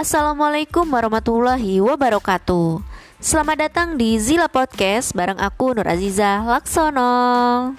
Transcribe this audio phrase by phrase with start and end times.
[0.00, 2.80] Assalamualaikum warahmatullahi wabarakatuh
[3.20, 7.76] Selamat datang di Zila Podcast bareng aku Nur Aziza Laksono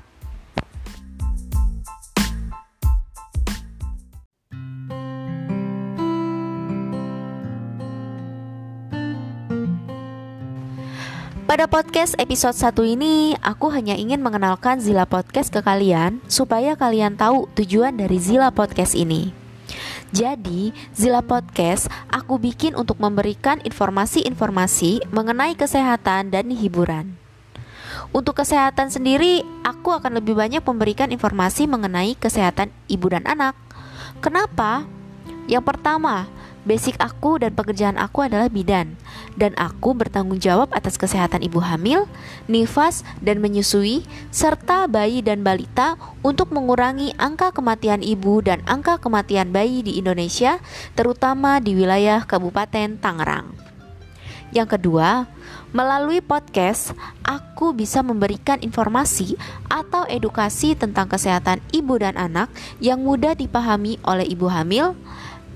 [11.50, 17.18] Pada podcast episode 1 ini, aku hanya ingin mengenalkan Zila Podcast ke kalian supaya kalian
[17.18, 19.41] tahu tujuan dari Zila Podcast ini.
[20.12, 27.16] Jadi, Zila Podcast aku bikin untuk memberikan informasi-informasi mengenai kesehatan dan hiburan.
[28.12, 33.56] Untuk kesehatan sendiri, aku akan lebih banyak memberikan informasi mengenai kesehatan ibu dan anak.
[34.20, 34.84] Kenapa?
[35.48, 36.28] Yang pertama,
[36.62, 38.94] Basic aku dan pekerjaan aku adalah bidan
[39.34, 42.06] dan aku bertanggung jawab atas kesehatan ibu hamil,
[42.46, 49.50] nifas dan menyusui serta bayi dan balita untuk mengurangi angka kematian ibu dan angka kematian
[49.50, 50.62] bayi di Indonesia
[50.94, 53.72] terutama di wilayah Kabupaten Tangerang.
[54.52, 55.32] Yang kedua,
[55.72, 56.92] melalui podcast
[57.24, 59.40] aku bisa memberikan informasi
[59.72, 62.52] atau edukasi tentang kesehatan ibu dan anak
[62.84, 64.94] yang mudah dipahami oleh ibu hamil,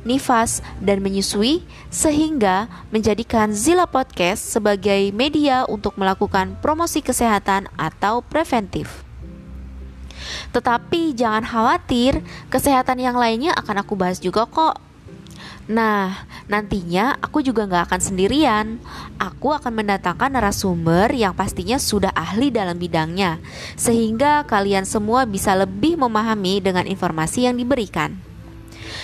[0.05, 9.03] nifas, dan menyusui, sehingga menjadikan Zila Podcast sebagai media untuk melakukan promosi kesehatan atau preventif.
[10.53, 14.79] Tetapi jangan khawatir, kesehatan yang lainnya akan aku bahas juga kok.
[15.65, 16.13] Nah,
[16.45, 18.77] nantinya aku juga nggak akan sendirian.
[19.17, 23.41] Aku akan mendatangkan narasumber yang pastinya sudah ahli dalam bidangnya,
[23.73, 28.24] sehingga kalian semua bisa lebih memahami dengan informasi yang diberikan.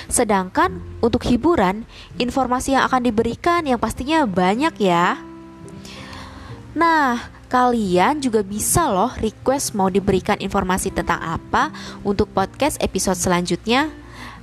[0.08, 5.20] Sedangkan untuk hiburan, informasi yang akan diberikan yang pastinya banyak ya.
[6.72, 7.20] Nah,
[7.52, 11.76] kalian juga bisa loh request mau diberikan informasi tentang apa
[12.08, 13.92] untuk podcast episode selanjutnya.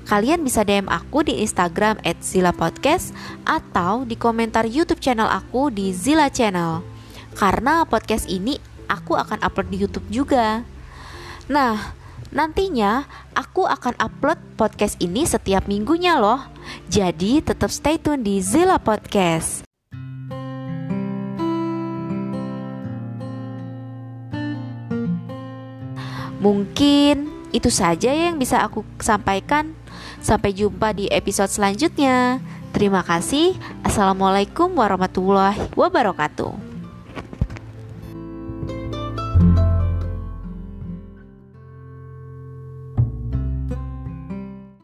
[0.09, 3.13] Kalian bisa DM aku di Instagram @zilapodcast
[3.45, 6.81] atau di komentar YouTube channel aku di Zila Channel.
[7.37, 8.57] Karena podcast ini
[8.89, 10.65] aku akan upload di YouTube juga.
[11.49, 11.97] Nah,
[12.29, 16.45] Nantinya aku akan upload podcast ini setiap minggunya loh.
[16.93, 19.65] Jadi tetap stay tune di Zilla Podcast.
[26.39, 29.73] Mungkin itu saja yang bisa aku sampaikan.
[30.21, 32.39] Sampai jumpa di episode selanjutnya.
[32.77, 33.57] Terima kasih.
[33.83, 36.68] Assalamualaikum warahmatullahi wabarakatuh.